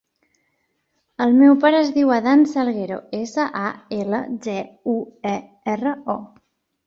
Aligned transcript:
El 1.25 1.35
meu 1.41 1.57
pare 1.65 1.81
es 1.81 1.89
diu 1.97 2.13
Adán 2.15 2.41
Salguero: 2.53 2.97
essa, 3.19 3.45
a, 3.63 3.67
ela, 3.99 4.21
ge, 4.47 4.55
u, 4.95 4.99
e, 5.33 5.37
erra, 5.75 5.93
o. 6.15 6.19